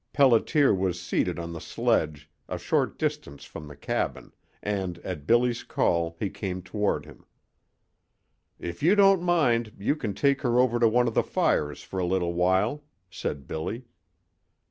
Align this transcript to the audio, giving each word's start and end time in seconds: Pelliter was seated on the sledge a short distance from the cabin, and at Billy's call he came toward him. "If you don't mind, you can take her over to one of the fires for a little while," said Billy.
Pelliter 0.15 0.75
was 0.75 0.99
seated 0.99 1.37
on 1.37 1.53
the 1.53 1.61
sledge 1.61 2.27
a 2.49 2.57
short 2.57 2.97
distance 2.97 3.45
from 3.45 3.67
the 3.67 3.75
cabin, 3.75 4.33
and 4.63 4.97
at 5.03 5.27
Billy's 5.27 5.61
call 5.61 6.15
he 6.19 6.27
came 6.31 6.63
toward 6.63 7.05
him. 7.05 7.23
"If 8.57 8.81
you 8.81 8.95
don't 8.95 9.21
mind, 9.21 9.73
you 9.77 9.95
can 9.95 10.15
take 10.15 10.41
her 10.41 10.57
over 10.59 10.79
to 10.79 10.87
one 10.87 11.07
of 11.07 11.13
the 11.13 11.21
fires 11.21 11.83
for 11.83 11.99
a 11.99 12.05
little 12.07 12.33
while," 12.33 12.83
said 13.11 13.45
Billy. 13.45 13.85